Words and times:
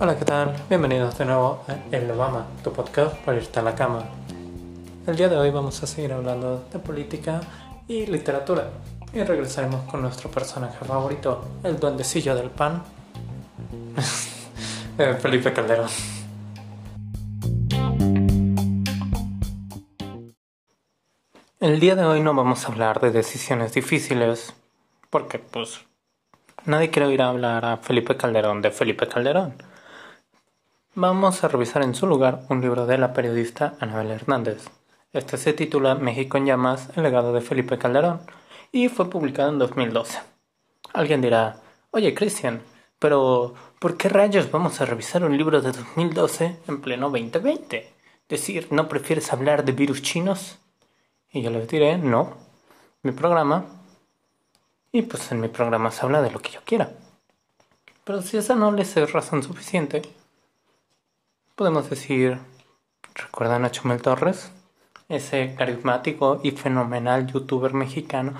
Hola, 0.00 0.18
¿qué 0.18 0.24
tal? 0.24 0.56
Bienvenidos 0.68 1.16
de 1.18 1.24
nuevo 1.24 1.62
a 1.68 1.76
El 1.94 2.10
Obama, 2.10 2.46
tu 2.64 2.72
podcast 2.72 3.14
para 3.18 3.38
irte 3.38 3.60
a 3.60 3.62
la 3.62 3.76
cama. 3.76 4.02
El 5.06 5.14
día 5.14 5.28
de 5.28 5.36
hoy 5.36 5.50
vamos 5.50 5.80
a 5.84 5.86
seguir 5.86 6.12
hablando 6.12 6.64
de 6.72 6.80
política 6.80 7.42
y 7.86 8.06
literatura 8.06 8.70
y 9.12 9.22
regresaremos 9.22 9.82
con 9.84 10.02
nuestro 10.02 10.28
personaje 10.32 10.84
favorito, 10.84 11.44
el 11.62 11.78
duendecillo 11.78 12.34
del 12.34 12.50
pan, 12.50 12.82
eh, 14.98 15.14
Felipe 15.14 15.52
Calderón. 15.52 15.90
El 21.60 21.78
día 21.78 21.94
de 21.94 22.04
hoy 22.04 22.20
no 22.20 22.34
vamos 22.34 22.64
a 22.64 22.72
hablar 22.72 23.00
de 23.00 23.12
decisiones 23.12 23.74
difíciles, 23.74 24.54
porque 25.10 25.38
pues 25.40 25.84
nadie 26.64 26.90
quiere 26.90 27.12
ir 27.12 27.20
a 27.20 27.28
hablar 27.28 27.64
a 27.64 27.76
Felipe 27.76 28.16
Calderón 28.16 28.62
de 28.62 28.70
Felipe 28.70 29.08
Calderón. 29.08 29.54
Vamos 30.94 31.44
a 31.44 31.48
revisar 31.48 31.82
en 31.82 31.94
su 31.94 32.06
lugar 32.06 32.42
un 32.48 32.60
libro 32.60 32.86
de 32.86 32.98
la 32.98 33.12
periodista 33.12 33.74
Anabel 33.80 34.12
Hernández. 34.12 34.70
Este 35.12 35.36
se 35.36 35.52
titula 35.52 35.96
México 35.96 36.38
en 36.38 36.46
llamas, 36.46 36.88
el 36.96 37.02
legado 37.02 37.32
de 37.32 37.40
Felipe 37.40 37.78
Calderón, 37.78 38.20
y 38.70 38.88
fue 38.88 39.10
publicado 39.10 39.50
en 39.50 39.58
2012. 39.58 40.20
Alguien 40.92 41.20
dirá, 41.20 41.56
oye 41.90 42.14
Cristian, 42.14 42.62
pero 43.00 43.54
¿por 43.80 43.96
qué 43.96 44.08
rayos 44.08 44.50
vamos 44.50 44.80
a 44.80 44.84
revisar 44.84 45.24
un 45.24 45.36
libro 45.36 45.60
de 45.60 45.72
2012 45.72 46.58
en 46.68 46.80
pleno 46.80 47.10
2020? 47.10 47.92
Decir, 48.28 48.68
¿no 48.70 48.88
prefieres 48.88 49.32
hablar 49.32 49.64
de 49.64 49.72
virus 49.72 50.02
chinos? 50.02 50.58
Y 51.32 51.42
yo 51.42 51.50
les 51.50 51.66
diré, 51.66 51.98
no, 51.98 52.36
mi 53.02 53.12
programa. 53.12 53.79
Y 54.92 55.02
pues 55.02 55.30
en 55.30 55.40
mi 55.40 55.48
programa 55.48 55.90
se 55.90 56.04
habla 56.04 56.20
de 56.20 56.30
lo 56.30 56.40
que 56.40 56.50
yo 56.50 56.60
quiera. 56.64 56.90
Pero 58.04 58.22
si 58.22 58.36
esa 58.36 58.56
no 58.56 58.72
les 58.72 58.96
es 58.96 59.12
razón 59.12 59.42
suficiente, 59.42 60.02
podemos 61.54 61.88
decir, 61.88 62.38
¿recuerdan 63.14 63.64
a 63.64 63.70
Chumel 63.70 64.02
Torres? 64.02 64.50
Ese 65.08 65.54
carismático 65.56 66.40
y 66.42 66.52
fenomenal 66.52 67.26
youtuber 67.26 67.72
mexicano, 67.72 68.34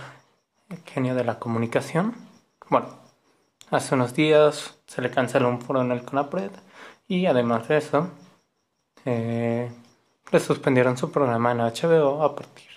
genio 0.86 1.14
de 1.14 1.24
la 1.24 1.38
comunicación. 1.38 2.14
Bueno, 2.68 2.88
hace 3.70 3.94
unos 3.94 4.14
días 4.14 4.78
se 4.86 5.02
le 5.02 5.10
canceló 5.10 5.48
un 5.48 5.60
foro 5.60 5.82
en 5.82 5.92
el 5.92 6.04
CONAPRED 6.04 6.50
y 7.06 7.26
además 7.26 7.68
de 7.68 7.76
eso, 7.76 8.10
eh, 9.04 9.70
le 10.32 10.40
suspendieron 10.40 10.96
su 10.96 11.10
programa 11.10 11.52
en 11.52 11.58
HBO 11.58 12.22
a 12.22 12.34
partir 12.34 12.70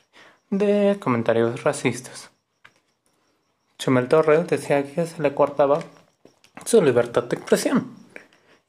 de 0.49 0.97
comentarios 0.99 1.63
racistas. 1.63 2.32
Chumel 3.83 4.07
Torres 4.07 4.47
decía 4.47 4.81
que 4.89 5.05
se 5.05 5.21
le 5.21 5.35
cortaba 5.35 5.79
su 6.63 6.81
libertad 6.81 7.23
de 7.23 7.35
expresión. 7.35 7.93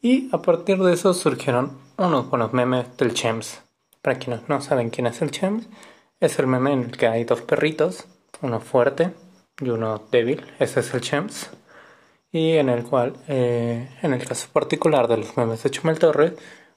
Y 0.02 0.28
a 0.34 0.42
partir 0.42 0.82
de 0.82 0.92
eso 0.92 1.14
surgieron 1.14 1.78
unos 1.96 2.28
buenos 2.28 2.52
memes 2.52 2.96
del 2.96 3.14
Chems. 3.14 3.62
Para 4.02 4.18
quienes 4.18 4.48
no 4.48 4.60
saben 4.60 4.90
quién 4.90 5.06
es 5.06 5.22
el 5.22 5.30
Chems, 5.30 5.68
es 6.18 6.40
el 6.40 6.48
meme 6.48 6.72
en 6.72 6.82
el 6.82 6.96
que 6.96 7.06
hay 7.06 7.22
dos 7.22 7.42
perritos, 7.42 8.06
uno 8.42 8.58
fuerte 8.58 9.14
y 9.60 9.68
uno 9.68 10.02
débil, 10.10 10.44
ese 10.58 10.80
es 10.80 10.92
el 10.92 11.00
Chems. 11.00 11.48
Y 12.32 12.54
en 12.54 12.68
el 12.68 12.82
cual, 12.82 13.14
eh, 13.28 13.88
en 14.02 14.14
el 14.14 14.26
caso 14.26 14.48
particular 14.52 15.06
de 15.06 15.18
los 15.18 15.36
memes 15.36 15.62
de 15.62 15.70
Chumel 15.70 16.00
Torres, 16.00 16.32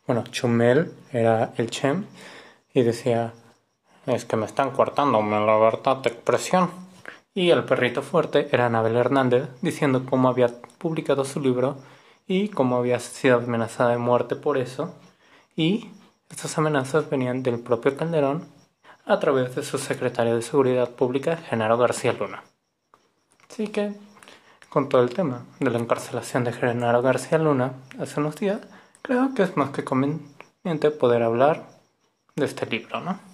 bueno, 0.06 0.24
Chumel 0.30 0.94
era 1.12 1.54
el 1.58 1.72
Chem 1.72 2.06
y 2.72 2.84
decía, 2.84 3.34
es 4.06 4.26
que 4.26 4.36
me 4.36 4.46
están 4.46 4.70
cortando 4.70 5.24
la 5.24 5.40
libertad 5.40 5.98
de 5.98 6.10
expresión. 6.10 6.87
Y 7.38 7.52
el 7.52 7.66
perrito 7.66 8.02
fuerte 8.02 8.50
era 8.52 8.66
Anabel 8.66 8.96
Hernández 8.96 9.48
diciendo 9.62 10.04
cómo 10.10 10.28
había 10.28 10.50
publicado 10.80 11.24
su 11.24 11.40
libro 11.40 11.78
y 12.26 12.50
cómo 12.50 12.78
había 12.78 13.00
sido 13.00 13.38
amenazada 13.38 13.92
de 13.92 14.00
muerte 14.00 14.36
por 14.36 14.58
eso. 14.58 14.96
Y 15.56 15.92
estas 16.32 16.58
amenazas 16.58 17.08
venían 17.12 17.44
del 17.44 17.60
propio 17.60 17.96
Calderón 17.96 18.48
a 19.06 19.20
través 19.20 19.54
de 19.54 19.62
su 19.62 19.78
secretario 19.78 20.36
de 20.36 20.42
Seguridad 20.42 20.90
Pública, 20.90 21.38
Genaro 21.38 21.78
García 21.78 22.12
Luna. 22.14 22.42
Así 23.48 23.68
que, 23.68 23.94
con 24.70 24.90
todo 24.90 25.04
el 25.04 25.14
tema 25.14 25.46
de 25.60 25.70
la 25.70 25.78
encarcelación 25.78 26.44
de 26.44 26.54
Genaro 26.54 27.04
García 27.04 27.38
Luna 27.38 27.74
hace 28.00 28.20
unos 28.20 28.38
días, 28.38 28.62
creo 29.04 29.36
que 29.36 29.44
es 29.44 29.56
más 29.56 29.70
que 29.70 29.84
conveniente 29.84 30.90
poder 30.90 31.22
hablar 31.22 31.68
de 32.36 32.46
este 32.46 32.66
libro, 32.66 33.00
¿no? 33.00 33.27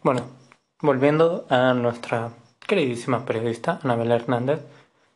Bueno, 0.00 0.22
volviendo 0.80 1.44
a 1.50 1.74
nuestra 1.74 2.30
queridísima 2.60 3.24
periodista 3.24 3.80
Anabel 3.82 4.12
Hernández, 4.12 4.60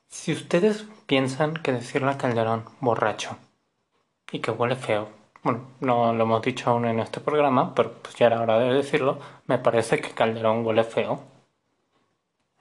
si 0.08 0.32
ustedes 0.32 0.86
piensan 1.06 1.54
que 1.54 1.70
decirle 1.70 2.10
a 2.10 2.18
Calderón 2.18 2.64
borracho 2.80 3.36
y 4.32 4.40
que 4.40 4.50
huele 4.50 4.74
feo, 4.74 5.08
bueno, 5.44 5.60
no 5.78 6.12
lo 6.12 6.24
hemos 6.24 6.42
dicho 6.42 6.68
aún 6.68 6.86
en 6.86 6.98
este 6.98 7.20
programa, 7.20 7.76
pero 7.76 7.92
pues 7.92 8.16
ya 8.16 8.26
era 8.26 8.40
hora 8.40 8.58
de 8.58 8.74
decirlo, 8.74 9.20
me 9.46 9.58
parece 9.58 10.00
que 10.00 10.10
Calderón 10.10 10.66
huele 10.66 10.82
feo. 10.82 11.20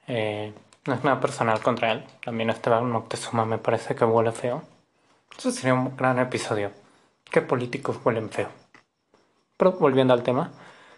Eh, 0.06 0.54
no 0.86 0.94
es 0.94 1.02
nada 1.02 1.18
personal 1.20 1.60
contra 1.60 1.90
él, 1.90 2.04
también 2.24 2.50
Esteban 2.50 2.88
Moctezuma 2.88 3.44
me 3.44 3.58
parece 3.58 3.96
que 3.96 4.04
huele 4.04 4.30
feo. 4.30 4.62
Eso 5.36 5.50
sería 5.50 5.74
un 5.74 5.96
gran 5.96 6.20
episodio. 6.20 6.70
¿Qué 7.24 7.40
políticos 7.42 7.98
huelen 8.04 8.30
feo? 8.30 8.48
Pero 9.56 9.72
volviendo 9.72 10.14
al 10.14 10.22
tema, 10.22 10.52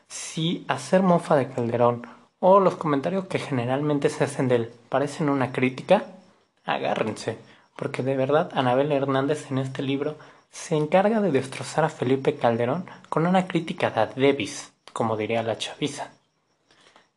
si 0.09 0.65
hacer 0.69 1.03
mofa 1.03 1.37
de 1.37 1.48
Calderón 1.48 2.06
o 2.41 2.60
los 2.60 2.76
comentarios 2.76 3.26
que 3.26 3.38
generalmente 3.38 4.09
se 4.10 4.25
hacen 4.25 4.48
de 4.48 4.56
él 4.56 4.72
parecen 4.88 5.28
una 5.28 5.53
crítica, 5.53 6.04
agárrense, 6.65 7.38
porque 7.76 8.03
de 8.03 8.16
verdad 8.16 8.50
Anabel 8.54 8.92
Hernández 8.92 9.50
en 9.50 9.59
este 9.59 9.82
libro 9.82 10.16
se 10.50 10.76
encarga 10.76 11.20
de 11.20 11.32
destrozar 11.32 11.84
a 11.84 11.88
Felipe 11.88 12.37
Calderón 12.37 12.87
con 13.09 13.26
una 13.26 13.47
crítica 13.47 13.91
de 13.91 14.26
Davis, 14.26 14.72
como 14.92 15.16
diría 15.16 15.42
la 15.42 15.59
chaviza. 15.59 16.10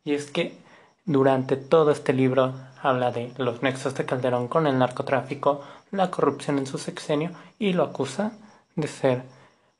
Y 0.04 0.14
es 0.14 0.30
que 0.30 0.56
durante 1.04 1.56
todo 1.56 1.90
este 1.90 2.12
libro 2.12 2.54
habla 2.82 3.12
de 3.12 3.32
los 3.38 3.62
nexos 3.62 3.94
de 3.94 4.04
Calderón 4.04 4.48
con 4.48 4.66
el 4.66 4.78
narcotráfico, 4.78 5.62
la 5.90 6.10
corrupción 6.10 6.58
en 6.58 6.66
su 6.66 6.78
sexenio 6.78 7.30
y 7.58 7.72
lo 7.72 7.84
acusa 7.84 8.32
de 8.74 8.88
ser 8.88 9.22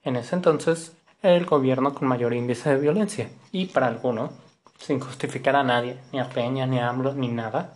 en 0.02 0.16
ese 0.16 0.36
entonces 0.36 0.92
el 1.22 1.46
gobierno 1.46 1.94
con 1.94 2.08
mayor 2.08 2.32
índice 2.32 2.70
de 2.70 2.80
violencia. 2.80 3.30
Y 3.52 3.66
para 3.66 3.88
alguno, 3.88 4.30
sin 4.78 5.00
justificar 5.00 5.56
a 5.56 5.62
nadie, 5.62 5.98
ni 6.12 6.20
a 6.20 6.28
Peña, 6.28 6.66
ni 6.66 6.78
a 6.78 6.88
AMLO, 6.88 7.14
ni 7.14 7.28
nada, 7.28 7.74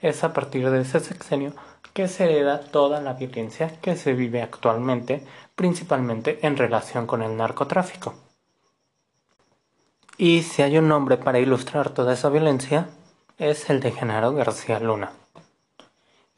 es 0.00 0.22
a 0.24 0.32
partir 0.32 0.70
de 0.70 0.80
ese 0.80 1.00
sexenio 1.00 1.52
que 1.92 2.06
se 2.08 2.24
hereda 2.24 2.60
toda 2.60 3.00
la 3.00 3.14
violencia 3.14 3.80
que 3.80 3.96
se 3.96 4.12
vive 4.12 4.42
actualmente, 4.42 5.24
principalmente 5.56 6.38
en 6.46 6.56
relación 6.56 7.06
con 7.06 7.22
el 7.22 7.36
narcotráfico. 7.36 8.14
Y 10.16 10.42
si 10.42 10.62
hay 10.62 10.78
un 10.78 10.88
nombre 10.88 11.16
para 11.16 11.38
ilustrar 11.38 11.90
toda 11.90 12.12
esa 12.12 12.28
violencia, 12.28 12.88
es 13.38 13.70
el 13.70 13.80
de 13.80 13.92
Genaro 13.92 14.32
García 14.32 14.80
Luna. 14.80 15.12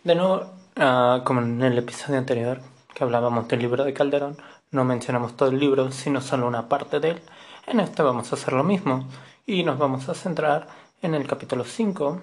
De 0.04 0.14
nuevo, 0.14 0.50
uh, 0.76 1.22
como 1.24 1.40
en 1.40 1.62
el 1.62 1.78
episodio 1.78 2.18
anterior 2.18 2.60
que 2.94 3.04
hablábamos 3.04 3.48
del 3.48 3.60
libro 3.60 3.84
de 3.84 3.94
Calderón, 3.94 4.36
no 4.70 4.84
mencionamos 4.84 5.36
todo 5.36 5.48
el 5.48 5.58
libro, 5.58 5.90
sino 5.90 6.20
solo 6.20 6.46
una 6.46 6.68
parte 6.68 7.00
de 7.00 7.10
él. 7.10 7.22
En 7.66 7.80
este 7.80 8.02
vamos 8.02 8.32
a 8.32 8.36
hacer 8.36 8.52
lo 8.52 8.64
mismo 8.64 9.06
y 9.46 9.64
nos 9.64 9.78
vamos 9.78 10.08
a 10.08 10.14
centrar 10.14 10.68
en 11.02 11.14
el 11.14 11.26
capítulo 11.26 11.64
5, 11.64 12.20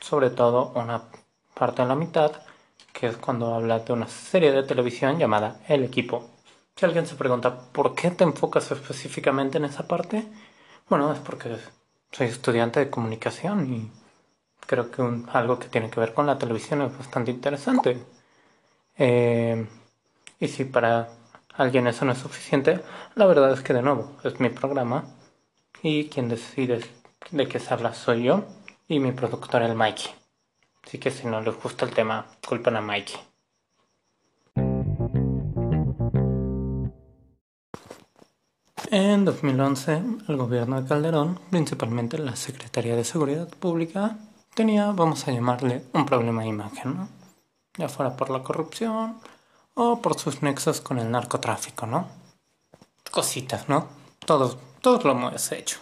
sobre 0.00 0.30
todo 0.30 0.72
una 0.74 1.02
parte 1.54 1.82
en 1.82 1.88
la 1.88 1.94
mitad, 1.94 2.32
que 2.92 3.08
es 3.08 3.16
cuando 3.16 3.54
habla 3.54 3.80
de 3.80 3.92
una 3.92 4.08
serie 4.08 4.52
de 4.52 4.62
televisión 4.62 5.18
llamada 5.18 5.60
El 5.68 5.84
Equipo. 5.84 6.30
Si 6.74 6.86
alguien 6.86 7.06
se 7.06 7.16
pregunta 7.16 7.58
por 7.72 7.94
qué 7.94 8.10
te 8.12 8.24
enfocas 8.24 8.70
específicamente 8.70 9.58
en 9.58 9.64
esa 9.64 9.86
parte, 9.86 10.26
bueno, 10.88 11.12
es 11.12 11.18
porque 11.18 11.56
soy 12.12 12.28
estudiante 12.28 12.80
de 12.80 12.90
comunicación 12.90 13.72
y 13.72 13.90
creo 14.66 14.90
que 14.90 15.02
algo 15.32 15.58
que 15.58 15.68
tiene 15.68 15.90
que 15.90 16.00
ver 16.00 16.14
con 16.14 16.26
la 16.26 16.38
televisión 16.38 16.82
es 16.82 16.96
bastante 16.96 17.30
interesante. 17.30 17.98
Eh, 18.96 19.66
y 20.40 20.48
si 20.48 20.64
para 20.64 21.08
alguien 21.58 21.88
eso 21.88 22.04
no 22.04 22.12
es 22.12 22.18
suficiente, 22.18 22.80
la 23.16 23.26
verdad 23.26 23.52
es 23.52 23.60
que 23.60 23.74
de 23.74 23.82
nuevo 23.82 24.16
es 24.24 24.40
mi 24.40 24.48
programa 24.48 25.04
y 25.82 26.08
quien 26.08 26.28
decide 26.28 26.80
de 27.32 27.48
qué 27.48 27.58
se 27.58 27.74
habla 27.74 27.92
soy 27.92 28.22
yo 28.22 28.44
y 28.86 29.00
mi 29.00 29.12
productor 29.12 29.62
el 29.62 29.74
Mikey. 29.74 30.12
Así 30.86 30.98
que 30.98 31.10
si 31.10 31.26
no 31.26 31.40
les 31.40 31.60
gusta 31.60 31.84
el 31.84 31.92
tema, 31.92 32.26
culpan 32.46 32.76
a 32.76 32.80
Mikey. 32.80 33.16
En 38.90 39.24
2011, 39.24 40.02
el 40.28 40.36
gobierno 40.36 40.80
de 40.80 40.88
Calderón, 40.88 41.38
principalmente 41.50 42.18
la 42.18 42.36
Secretaría 42.36 42.96
de 42.96 43.04
Seguridad 43.04 43.48
Pública, 43.48 44.16
tenía, 44.54 44.92
vamos 44.92 45.26
a 45.26 45.32
llamarle, 45.32 45.82
un 45.92 46.06
problema 46.06 46.42
de 46.42 46.48
imagen, 46.48 46.96
¿no? 46.96 47.08
Ya 47.76 47.88
fuera 47.88 48.16
por 48.16 48.30
la 48.30 48.42
corrupción, 48.42 49.18
o 49.80 50.02
por 50.02 50.18
sus 50.18 50.42
nexos 50.42 50.80
con 50.80 50.98
el 50.98 51.08
narcotráfico, 51.08 51.86
¿no? 51.86 52.08
Cositas, 53.10 53.68
¿no? 53.68 53.86
todos, 54.28 54.58
todos 54.82 55.04
lo 55.04 55.12
hemos 55.12 55.52
hecho. 55.52 55.78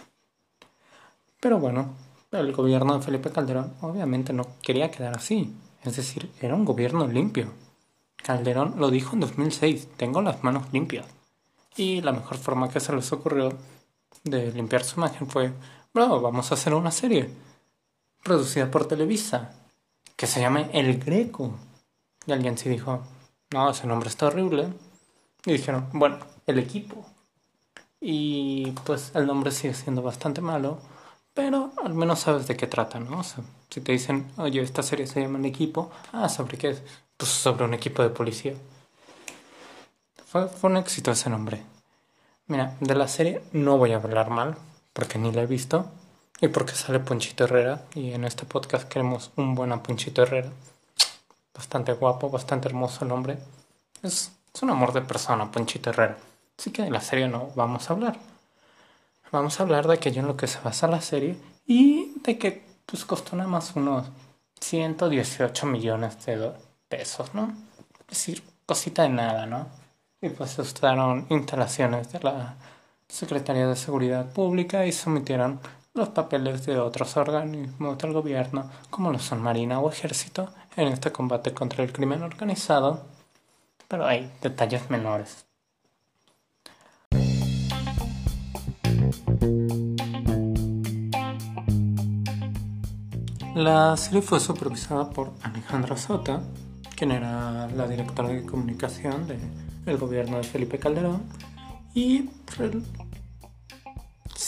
Pero 1.41 1.59
bueno, 1.59 1.95
el 2.31 2.53
gobierno 2.53 2.97
de 2.97 3.03
Felipe 3.03 3.31
Calderón 3.31 3.73
obviamente 3.81 4.31
no 4.33 4.45
quería 4.61 4.91
quedar 4.91 5.17
así. 5.17 5.53
Es 5.83 5.97
decir, 5.97 6.31
era 6.39 6.53
un 6.53 6.63
gobierno 6.63 7.07
limpio. 7.07 7.51
Calderón 8.15 8.75
lo 8.77 8.91
dijo 8.91 9.15
en 9.15 9.21
2006, 9.21 9.89
tengo 9.97 10.21
las 10.21 10.43
manos 10.43 10.71
limpias. 10.71 11.07
Y 11.75 12.01
la 12.01 12.11
mejor 12.11 12.37
forma 12.37 12.69
que 12.69 12.79
se 12.79 12.93
les 12.93 13.11
ocurrió 13.11 13.51
de 14.23 14.51
limpiar 14.51 14.83
su 14.83 14.99
imagen 14.99 15.27
fue, 15.27 15.51
bro, 15.93 16.21
vamos 16.21 16.51
a 16.51 16.53
hacer 16.53 16.73
una 16.73 16.91
serie 16.91 17.29
producida 18.23 18.69
por 18.69 18.87
Televisa 18.87 19.55
que 20.15 20.27
se 20.27 20.39
llame 20.39 20.69
El 20.71 20.99
Greco. 20.99 21.51
Y 22.27 22.31
alguien 22.31 22.57
sí 22.57 22.69
dijo, 22.69 23.01
no, 23.51 23.69
ese 23.69 23.87
nombre 23.87 24.09
está 24.09 24.27
horrible. 24.27 24.69
Y 25.45 25.53
dijeron, 25.53 25.87
bueno, 25.93 26.19
el 26.45 26.59
equipo. 26.59 27.05
Y 27.99 28.71
pues 28.85 29.11
el 29.15 29.25
nombre 29.25 29.51
sigue 29.51 29.73
siendo 29.73 30.01
bastante 30.01 30.41
malo, 30.41 30.79
pero 31.33 31.71
al 31.83 31.93
menos 31.93 32.19
sabes 32.19 32.47
de 32.47 32.57
qué 32.57 32.67
trata, 32.67 32.99
¿no? 32.99 33.19
O 33.19 33.23
sea, 33.23 33.43
si 33.69 33.81
te 33.81 33.91
dicen, 33.91 34.31
oye, 34.37 34.61
esta 34.61 34.83
serie 34.83 35.07
se 35.07 35.21
llama 35.21 35.39
El 35.39 35.45
equipo, 35.45 35.91
ah, 36.11 36.29
¿sobre 36.29 36.57
qué 36.57 36.69
es? 36.69 36.83
Pues 37.15 37.31
sobre 37.31 37.65
un 37.65 37.73
equipo 37.73 38.03
de 38.03 38.09
policía. 38.09 38.53
Fue, 40.25 40.47
fue 40.47 40.69
un 40.69 40.77
éxito 40.77 41.11
ese 41.11 41.29
nombre. 41.29 41.63
Mira, 42.47 42.75
de 42.79 42.95
la 42.95 43.07
serie 43.07 43.41
no 43.51 43.77
voy 43.77 43.93
a 43.93 43.97
hablar 43.97 44.29
mal, 44.29 44.57
porque 44.93 45.17
ni 45.17 45.31
la 45.31 45.43
he 45.43 45.47
visto, 45.47 45.91
y 46.39 46.47
porque 46.49 46.73
sale 46.73 46.99
Ponchito 46.99 47.45
Herrera, 47.45 47.85
y 47.95 48.11
en 48.11 48.23
este 48.23 48.45
podcast 48.45 48.87
queremos 48.87 49.31
un 49.35 49.55
buen 49.55 49.77
Ponchito 49.79 50.23
Herrera. 50.23 50.51
Bastante 51.57 51.93
guapo, 51.93 52.29
bastante 52.29 52.69
hermoso 52.69 53.03
el 53.03 53.11
hombre. 53.11 53.37
Es, 54.03 54.31
es 54.53 54.61
un 54.61 54.69
amor 54.69 54.93
de 54.93 55.01
persona, 55.01 55.51
Ponchito 55.51 55.89
Herrera. 55.89 56.17
Así 56.57 56.71
que 56.71 56.83
de 56.83 56.91
la 56.91 57.01
serie 57.01 57.27
no 57.27 57.49
vamos 57.55 57.89
a 57.89 57.93
hablar. 57.93 58.17
Vamos 59.31 59.59
a 59.59 59.63
hablar 59.63 59.87
de 59.87 59.95
aquello 59.95 60.21
en 60.21 60.27
lo 60.27 60.37
que 60.37 60.47
se 60.47 60.59
basa 60.61 60.87
la 60.87 61.01
serie 61.01 61.37
y 61.65 62.13
de 62.23 62.37
que 62.37 62.63
pues 62.85 63.03
costó 63.03 63.35
nada 63.35 63.49
más 63.49 63.75
unos 63.75 64.07
118 64.61 65.65
millones 65.65 66.25
de 66.25 66.51
pesos, 66.87 67.33
¿no? 67.33 67.53
Es 68.01 68.07
decir, 68.07 68.43
cosita 68.65 69.03
de 69.03 69.09
nada, 69.09 69.45
¿no? 69.45 69.67
Y 70.21 70.29
pues 70.29 70.51
se 70.51 70.61
usaron 70.61 71.27
instalaciones 71.29 72.11
de 72.11 72.21
la 72.21 72.55
Secretaría 73.07 73.67
de 73.67 73.75
Seguridad 73.75 74.31
Pública 74.31 74.85
y 74.85 74.91
sometieron 74.91 75.59
los 75.97 76.09
papeles 76.09 76.65
de 76.65 76.79
otros 76.79 77.17
organismos 77.17 77.97
del 77.97 78.13
gobierno, 78.13 78.69
como 78.89 79.11
lo 79.11 79.19
son 79.19 79.41
Marina 79.41 79.79
o 79.79 79.89
Ejército, 79.89 80.49
en 80.75 80.89
este 80.89 81.11
combate 81.11 81.53
contra 81.53 81.83
el 81.83 81.91
crimen 81.91 82.23
organizado. 82.23 83.05
Pero 83.87 84.05
hay 84.05 84.31
detalles 84.41 84.89
menores. 84.89 85.45
La 93.55 93.97
serie 93.97 94.21
fue 94.21 94.39
supervisada 94.39 95.09
por 95.09 95.33
Alejandra 95.41 95.97
Sota, 95.97 96.41
quien 96.95 97.11
era 97.11 97.67
la 97.67 97.87
directora 97.87 98.29
de 98.29 98.45
comunicación 98.45 99.27
del 99.83 99.97
gobierno 99.97 100.37
de 100.37 100.43
Felipe 100.43 100.77
Calderón, 100.77 101.23
y 101.95 102.29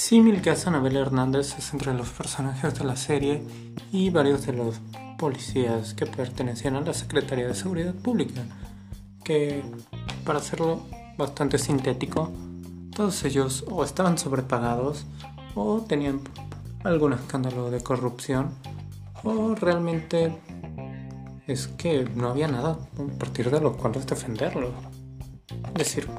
símil 0.10 0.42
que 0.42 0.50
hace 0.50 0.72
Hernández 0.72 1.56
es 1.60 1.72
entre 1.72 1.94
los 1.94 2.10
personajes 2.10 2.74
de 2.74 2.84
la 2.84 2.96
serie 2.96 3.44
y 3.92 4.10
varios 4.10 4.44
de 4.44 4.54
los 4.54 4.82
policías 5.20 5.94
que 5.94 6.08
pertenecían 6.08 6.76
a 6.78 6.82
la 6.82 6.96
Secretaría 6.96 7.48
de 7.48 7.54
Seguridad 7.54 7.94
Pública, 7.94 8.42
que 9.24 9.64
para 10.26 10.40
hacerlo 10.40 10.82
bastante 11.16 11.60
sintético, 11.60 12.32
todos 12.96 13.24
ellos 13.24 13.64
o 13.70 13.84
estaban 13.84 14.18
sobrepagados 14.18 15.06
o 15.54 15.82
tenían 15.82 16.22
algún 16.84 17.14
escándalo 17.14 17.70
de 17.70 17.84
corrupción 17.84 18.56
o 19.24 19.54
realmente 19.54 20.36
es 21.46 21.68
que 21.68 22.10
no 22.16 22.30
había 22.30 22.48
nada 22.48 22.80
a 22.98 23.20
partir 23.20 23.52
de 23.52 23.62
lo 23.62 23.78
cual 23.78 23.94
defenderlo. 23.94 24.72
Es 25.68 25.74
decir, 25.76 26.10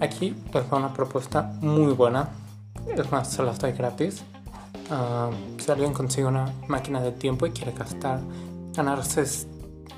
aquí 0.00 0.34
pues 0.50 0.64
va 0.64 0.78
una 0.78 0.92
propuesta 0.92 1.56
muy 1.60 1.92
buena, 1.92 2.30
es 2.94 3.12
más, 3.12 3.30
se 3.30 3.42
las 3.42 3.58
doy 3.58 3.72
gratis. 3.72 4.22
Uh, 4.90 5.60
si 5.60 5.70
alguien 5.70 5.92
consigue 5.92 6.26
una 6.26 6.52
máquina 6.68 7.00
de 7.00 7.12
tiempo 7.12 7.46
y 7.46 7.50
quiere 7.50 7.72
gastar, 7.72 8.20
ganarse 8.72 9.24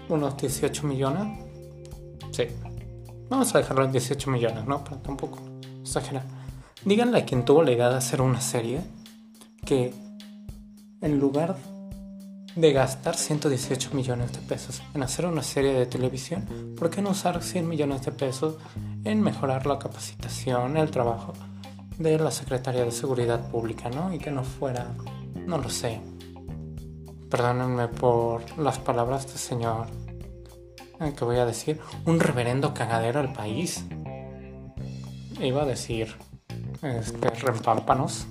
unos 0.08 0.36
18 0.36 0.86
millones, 0.86 1.38
sí, 2.30 2.44
vamos 3.28 3.54
a 3.54 3.58
dejarlo 3.58 3.84
en 3.84 3.92
18 3.92 4.30
millones, 4.30 4.66
¿no? 4.66 4.82
Para 4.82 5.02
tampoco 5.02 5.38
exagerar. 5.82 6.24
Díganle 6.84 7.18
a 7.18 7.24
quien 7.24 7.44
tuvo 7.44 7.62
la 7.62 7.72
idea 7.72 7.90
de 7.90 7.96
hacer 7.96 8.22
una 8.22 8.40
serie 8.40 8.80
que 9.66 9.92
en 11.02 11.18
lugar 11.18 11.56
de 12.56 12.72
gastar 12.72 13.14
118 13.14 13.90
millones 13.92 14.32
de 14.32 14.38
pesos 14.38 14.82
en 14.94 15.02
hacer 15.02 15.26
una 15.26 15.42
serie 15.42 15.74
de 15.74 15.86
televisión, 15.86 16.74
¿por 16.76 16.90
qué 16.90 17.02
no 17.02 17.10
usar 17.10 17.42
100 17.42 17.68
millones 17.68 18.02
de 18.02 18.12
pesos 18.12 18.56
en 19.04 19.20
mejorar 19.22 19.66
la 19.66 19.78
capacitación, 19.78 20.76
el 20.76 20.90
trabajo 20.90 21.34
de 21.98 22.18
la 22.18 22.30
Secretaría 22.30 22.84
de 22.84 22.92
Seguridad 22.92 23.50
Pública, 23.50 23.90
¿no? 23.90 24.12
Y 24.12 24.18
que 24.18 24.30
no 24.30 24.44
fuera, 24.44 24.94
no 25.46 25.58
lo 25.58 25.68
sé, 25.68 26.00
perdónenme 27.28 27.88
por 27.88 28.58
las 28.58 28.78
palabras 28.78 29.26
de 29.26 29.38
señor 29.38 29.86
eh, 31.00 31.12
que 31.16 31.24
voy 31.24 31.36
a 31.36 31.46
decir, 31.46 31.80
un 32.06 32.18
reverendo 32.18 32.74
cagadero 32.74 33.20
al 33.20 33.32
país. 33.32 33.84
Iba 35.40 35.62
a 35.62 35.66
decir, 35.66 36.14
este, 36.82 37.30
rempámpanos 37.30 38.26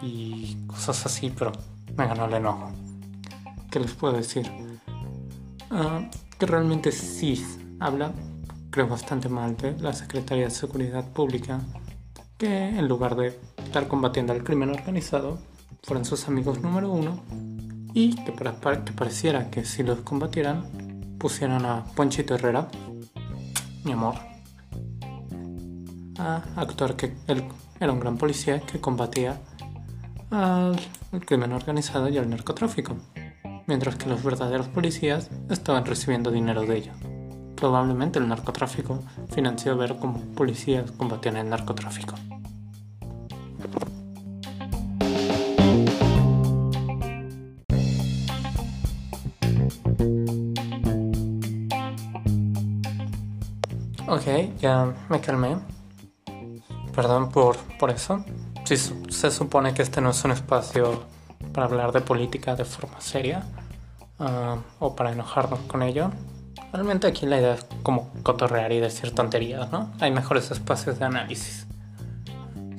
y 0.00 0.56
cosas 0.66 1.04
así, 1.04 1.30
pero 1.36 1.52
me 1.96 2.06
ganó 2.06 2.26
el 2.26 2.34
enojo. 2.34 2.70
¿qué 3.70 3.80
les 3.80 3.92
puedo 3.92 4.14
decir? 4.14 4.50
Ah, 5.70 6.08
que 6.38 6.46
realmente 6.46 6.92
sí 6.92 7.44
habla, 7.80 8.12
creo, 8.70 8.88
bastante 8.88 9.28
mal 9.28 9.56
de 9.56 9.76
la 9.78 9.92
Secretaría 9.92 10.44
de 10.44 10.50
Seguridad 10.50 11.04
Pública, 11.12 11.60
que 12.38 12.68
en 12.68 12.88
lugar 12.88 13.16
de 13.16 13.38
estar 13.64 13.88
combatiendo 13.88 14.32
al 14.32 14.44
crimen 14.44 14.70
organizado, 14.70 15.38
fueran 15.82 16.04
sus 16.04 16.28
amigos 16.28 16.62
número 16.62 16.90
uno, 16.90 17.22
y 17.92 18.14
que, 18.24 18.32
para, 18.32 18.84
que 18.84 18.92
pareciera 18.92 19.50
que 19.50 19.64
si 19.64 19.82
los 19.82 20.00
combatieran, 20.00 21.16
pusieran 21.18 21.66
a 21.66 21.84
Ponchito 21.96 22.34
Herrera, 22.34 22.68
mi 23.84 23.92
amor, 23.92 24.14
a 26.18 26.42
actuar 26.56 26.96
que 26.96 27.14
él 27.26 27.44
era 27.80 27.92
un 27.92 28.00
gran 28.00 28.16
policía 28.16 28.60
que 28.60 28.80
combatía 28.80 29.40
al 30.30 30.78
crimen 31.26 31.52
organizado 31.52 32.08
y 32.08 32.18
al 32.18 32.30
narcotráfico 32.30 32.96
mientras 33.68 33.96
que 33.96 34.08
los 34.08 34.24
verdaderos 34.24 34.66
policías 34.68 35.30
estaban 35.50 35.84
recibiendo 35.84 36.32
dinero 36.32 36.62
de 36.62 36.78
ello. 36.78 36.92
Probablemente 37.58 38.20
el 38.20 38.28
narcotráfico 38.28 39.02
financió 39.34 39.76
ver 39.76 39.96
cómo 39.96 40.20
policías 40.36 40.92
combatían 40.92 41.36
el 41.38 41.48
narcotráfico. 41.48 42.14
Ok, 54.06 54.60
ya 54.60 54.94
me 55.08 55.20
calmé. 55.20 55.56
Perdón 56.94 57.30
por, 57.30 57.56
por 57.78 57.90
eso. 57.90 58.24
Si 58.64 58.76
se 58.76 59.30
supone 59.32 59.74
que 59.74 59.82
este 59.82 60.00
no 60.00 60.10
es 60.10 60.24
un 60.24 60.30
espacio 60.30 61.02
para 61.52 61.66
hablar 61.66 61.90
de 61.90 62.02
política 62.02 62.54
de 62.54 62.64
forma 62.64 63.00
seria 63.00 63.44
ah, 64.20 64.58
o 64.78 64.94
para 64.94 65.10
enojarnos 65.10 65.58
con 65.60 65.82
ello. 65.82 66.12
Realmente 66.72 67.06
aquí 67.06 67.26
la 67.26 67.38
idea 67.38 67.54
es 67.54 67.66
como 67.82 68.10
cotorrear 68.22 68.72
y 68.72 68.80
decir 68.80 69.14
tonterías, 69.14 69.72
¿no? 69.72 69.90
Hay 70.00 70.10
mejores 70.10 70.50
espacios 70.50 70.98
de 70.98 71.06
análisis. 71.06 71.66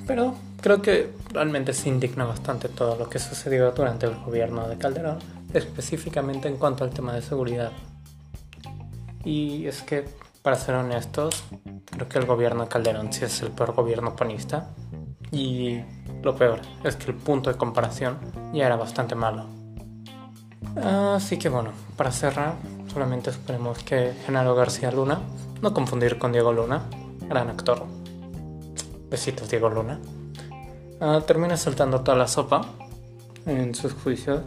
Pero 0.06 0.34
creo 0.60 0.80
que 0.80 1.12
realmente 1.30 1.72
se 1.72 1.88
indigna 1.88 2.24
bastante 2.24 2.68
todo 2.68 2.96
lo 2.96 3.08
que 3.08 3.18
sucedió 3.18 3.72
durante 3.72 4.06
el 4.06 4.14
gobierno 4.16 4.68
de 4.68 4.78
Calderón, 4.78 5.18
específicamente 5.52 6.48
en 6.48 6.56
cuanto 6.56 6.84
al 6.84 6.90
tema 6.90 7.12
de 7.14 7.22
seguridad. 7.22 7.72
Y 9.24 9.66
es 9.66 9.82
que, 9.82 10.08
para 10.42 10.56
ser 10.56 10.76
honestos, 10.76 11.44
creo 11.86 12.08
que 12.08 12.18
el 12.18 12.26
gobierno 12.26 12.62
de 12.64 12.68
Calderón 12.68 13.12
sí 13.12 13.24
es 13.24 13.42
el 13.42 13.50
peor 13.50 13.74
gobierno 13.74 14.16
panista. 14.16 14.68
Y 15.32 15.80
lo 16.22 16.34
peor 16.34 16.60
es 16.84 16.96
que 16.96 17.10
el 17.10 17.16
punto 17.16 17.50
de 17.50 17.56
comparación 17.56 18.18
ya 18.52 18.66
era 18.66 18.76
bastante 18.76 19.14
malo. 19.14 19.46
Así 20.76 21.38
que 21.38 21.48
bueno, 21.48 21.70
para 21.96 22.12
cerrar, 22.12 22.54
solamente 22.92 23.30
esperemos 23.30 23.82
que 23.82 24.12
Genaro 24.26 24.54
García 24.54 24.90
Luna, 24.90 25.20
no 25.62 25.72
confundir 25.72 26.18
con 26.18 26.32
Diego 26.32 26.52
Luna, 26.52 26.82
gran 27.28 27.48
actor, 27.48 27.84
besitos 29.08 29.48
Diego 29.48 29.70
Luna, 29.70 30.00
uh, 31.00 31.20
termine 31.20 31.56
soltando 31.56 32.00
toda 32.00 32.16
la 32.18 32.26
sopa 32.26 32.62
en 33.46 33.74
sus 33.74 33.92
juicios, 33.92 34.42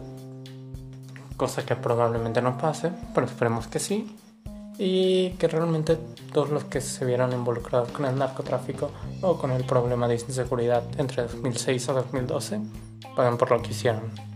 cosa 1.36 1.64
que 1.64 1.74
probablemente 1.76 2.42
no 2.42 2.58
pase, 2.58 2.90
pero 3.14 3.26
esperemos 3.26 3.66
que 3.66 3.78
sí. 3.78 4.16
y 4.76 5.30
que 5.38 5.46
realmente 5.46 5.96
todos 6.32 6.50
los 6.50 6.64
que 6.64 6.80
se 6.80 7.04
vieron 7.04 7.32
involucrados 7.32 7.90
con 7.92 8.06
el 8.06 8.18
narcotráfico 8.18 8.90
o 9.22 9.38
con 9.38 9.52
el 9.52 9.64
problema 9.64 10.08
de 10.08 10.14
inseguridad 10.14 10.82
entre 10.98 11.22
2006 11.22 11.88
a 11.90 11.92
2012 11.92 12.60
pagan 13.14 13.38
por 13.38 13.52
lo 13.52 13.62
que 13.62 13.70
hicieron. 13.70 14.33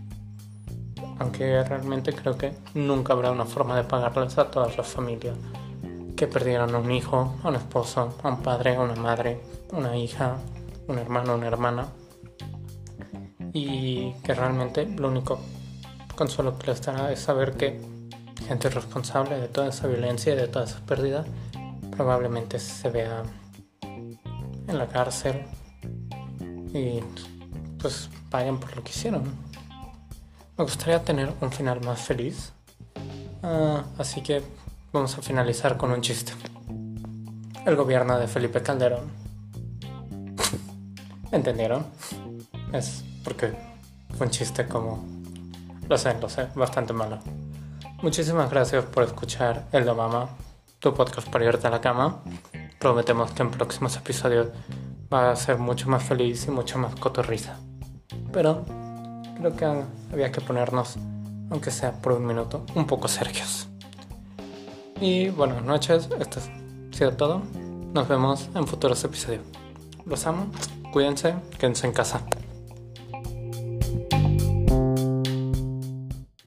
Aunque 1.19 1.63
realmente 1.63 2.13
creo 2.13 2.37
que 2.37 2.53
nunca 2.73 3.13
habrá 3.13 3.31
una 3.31 3.45
forma 3.45 3.75
de 3.75 3.83
pagarles 3.83 4.37
a 4.37 4.49
todas 4.49 4.77
las 4.77 4.87
familias 4.87 5.35
que 6.15 6.27
perdieron 6.27 6.73
a 6.75 6.79
un 6.79 6.91
hijo, 6.91 7.35
a 7.43 7.49
un 7.49 7.55
esposo, 7.55 8.17
a 8.23 8.29
un 8.29 8.41
padre, 8.41 8.75
a 8.75 8.81
una 8.81 8.95
madre, 8.95 9.39
una 9.71 9.95
hija, 9.95 10.37
un 10.87 10.97
hermano, 10.97 11.35
una 11.35 11.47
hermana. 11.47 11.87
Y 13.53 14.13
que 14.23 14.33
realmente 14.33 14.85
lo 14.85 15.09
único 15.09 15.39
consuelo 16.15 16.57
que 16.57 16.67
les 16.67 16.81
dará 16.81 17.11
es 17.11 17.19
saber 17.19 17.53
que 17.53 17.79
gente 18.47 18.69
responsable 18.69 19.39
de 19.39 19.47
toda 19.47 19.69
esa 19.69 19.87
violencia 19.87 20.33
y 20.33 20.35
de 20.35 20.47
toda 20.47 20.65
esa 20.65 20.79
pérdida 20.85 21.25
probablemente 21.91 22.59
se 22.59 22.89
vea 22.89 23.23
en 23.81 24.77
la 24.77 24.87
cárcel 24.87 25.45
y 26.73 26.99
pues 27.79 28.09
paguen 28.29 28.59
por 28.59 28.75
lo 28.75 28.83
que 28.83 28.91
hicieron. 28.91 29.48
Me 30.59 30.65
gustaría 30.65 31.01
tener 31.01 31.31
un 31.39 31.53
final 31.53 31.79
más 31.85 32.01
feliz, 32.01 32.51
ah, 33.43 33.81
así 33.97 34.21
que 34.21 34.43
vamos 34.91 35.17
a 35.17 35.21
finalizar 35.21 35.77
con 35.77 35.89
un 35.89 36.01
chiste. 36.01 36.33
El 37.65 37.77
gobierno 37.77 38.19
de 38.19 38.27
Felipe 38.27 38.61
Calderón. 38.61 39.09
¿Entendieron? 41.31 41.85
Es 42.73 43.05
porque 43.23 43.53
fue 44.17 44.27
un 44.27 44.31
chiste 44.31 44.67
como... 44.67 45.05
Lo 45.87 45.97
sé, 45.97 46.19
lo 46.19 46.27
sé, 46.27 46.47
bastante 46.55 46.91
malo. 46.91 47.19
Muchísimas 48.01 48.49
gracias 48.49 48.83
por 48.83 49.05
escuchar 49.05 49.65
El 49.71 49.85
de 49.85 49.93
Mama, 49.93 50.27
tu 50.79 50.93
podcast 50.93 51.29
para 51.29 51.45
irte 51.45 51.67
a 51.67 51.69
la 51.69 51.79
cama. 51.79 52.21
Prometemos 52.79 53.31
que 53.31 53.43
en 53.43 53.51
próximos 53.51 53.95
episodios 53.95 54.49
va 55.11 55.31
a 55.31 55.37
ser 55.37 55.57
mucho 55.57 55.87
más 55.89 56.03
feliz 56.03 56.45
y 56.49 56.51
mucho 56.51 56.77
más 56.79 56.95
cotorriza. 56.95 57.57
Pero 58.33 58.65
creo 59.39 59.55
que 59.55 59.65
había 60.11 60.31
que 60.31 60.41
ponernos, 60.41 60.97
aunque 61.49 61.71
sea 61.71 61.93
por 61.93 62.13
un 62.13 62.25
minuto, 62.25 62.65
un 62.75 62.85
poco 62.85 63.07
serios. 63.07 63.67
Y 64.99 65.29
buenas 65.29 65.63
noches, 65.63 66.09
esto 66.19 66.39
ha 66.39 66.95
sido 66.95 67.13
todo. 67.13 67.41
Nos 67.93 68.07
vemos 68.07 68.49
en 68.53 68.67
futuros 68.67 69.03
episodios. 69.03 69.41
Los 70.05 70.25
amo, 70.27 70.47
cuídense, 70.91 71.35
quédense 71.57 71.87
en 71.87 71.93
casa. 71.93 72.21